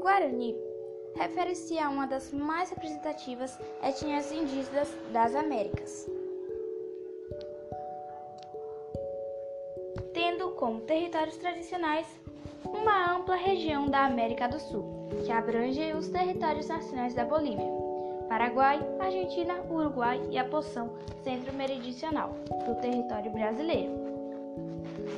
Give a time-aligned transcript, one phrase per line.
[0.00, 0.56] Guarani
[1.14, 6.10] refere-se a uma das mais representativas etnias indígenas das Américas,
[10.12, 12.06] tendo como territórios tradicionais
[12.64, 17.68] uma ampla região da América do Sul, que abrange os territórios nacionais da Bolívia,
[18.28, 22.34] Paraguai, Argentina, Uruguai e a porção centro-meridional
[22.66, 23.92] do território brasileiro.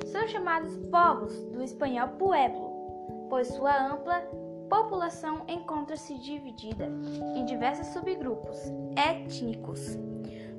[0.06, 4.41] São chamados povos do espanhol pueblo, pois sua ampla
[4.72, 6.90] população encontra-se dividida
[7.36, 8.56] em diversos subgrupos
[8.96, 9.98] étnicos,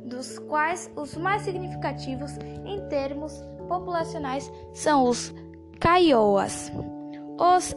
[0.05, 5.33] dos quais os mais significativos em termos populacionais são os
[5.79, 6.71] caioas,
[7.39, 7.75] os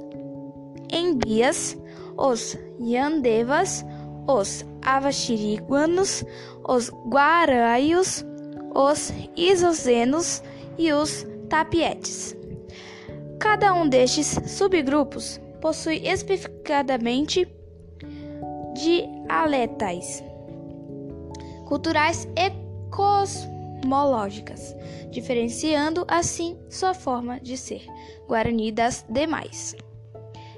[0.92, 1.74] embias,
[2.18, 3.82] os yandevas,
[4.28, 6.22] os avaxiriguanos,
[6.68, 8.26] os guaraios,
[8.74, 10.42] os isozenos
[10.76, 12.36] e os tapietes.
[13.40, 17.48] Cada um destes subgrupos possui especificadamente
[18.72, 20.22] dialetais,
[21.66, 22.52] culturais e
[22.88, 24.76] cosmológicas,
[25.10, 27.84] diferenciando assim sua forma de ser
[28.28, 29.74] Guarani das demais.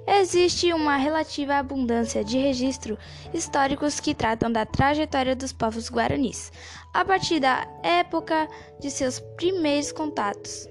[0.06, 2.98] Existe uma relativa abundância de registros
[3.32, 6.52] históricos que tratam da trajetória dos povos guaranis,
[6.92, 8.46] a partir da época
[8.78, 10.68] de seus primeiros contatos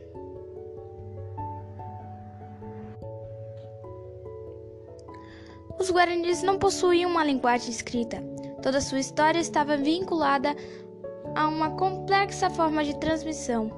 [5.80, 8.24] Os guaranis não possuíam uma linguagem escrita.
[8.62, 10.56] Toda sua história estava vinculada
[11.36, 13.72] a uma complexa forma de transmissão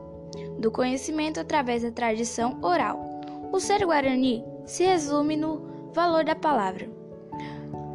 [0.59, 2.99] do conhecimento através da tradição oral.
[3.51, 6.89] O ser guarani se resume no valor da palavra,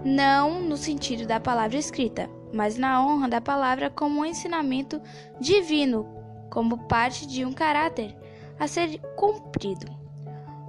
[0.04, 5.00] não no sentido da palavra escrita, mas na honra da palavra como um ensinamento
[5.40, 6.06] divino,
[6.50, 8.14] como parte de um caráter
[8.58, 9.86] a ser cumprido.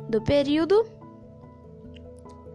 [0.10, 0.86] Do período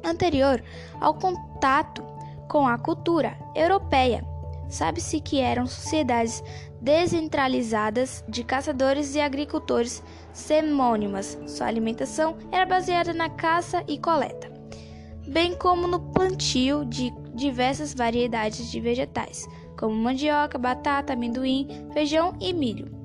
[0.05, 0.63] anterior
[1.01, 2.03] ao contato
[2.49, 4.25] com a cultura europeia.
[4.69, 6.43] Sabe-se que eram sociedades
[6.81, 10.03] descentralizadas de caçadores e agricultores
[10.33, 11.39] semônimas.
[11.47, 14.51] Sua alimentação era baseada na caça e coleta,
[15.27, 22.53] bem como no plantio de diversas variedades de vegetais, como mandioca, batata, amendoim, feijão e
[22.53, 22.99] milho.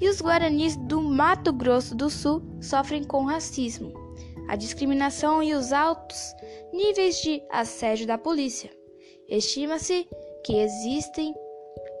[0.00, 4.05] E os guaranis do Mato Grosso do Sul sofrem com racismo
[4.48, 6.34] a discriminação e os altos
[6.72, 8.70] níveis de assédio da polícia.
[9.28, 10.06] Estima-se
[10.44, 11.34] que existem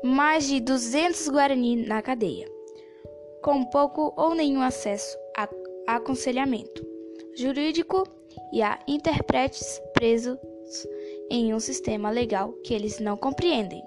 [0.02, 2.48] mais de 200 Guarani na cadeia,
[3.42, 5.48] com pouco ou nenhum acesso a
[5.86, 6.86] aconselhamento
[7.36, 8.04] jurídico
[8.52, 10.38] e a intérpretes presos
[11.30, 13.82] em um sistema legal que eles não compreendem.